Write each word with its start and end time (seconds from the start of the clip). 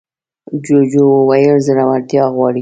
جوجو 0.65 1.05
وویل 1.17 1.57
زړورتيا 1.67 2.23
غواړي. 2.35 2.59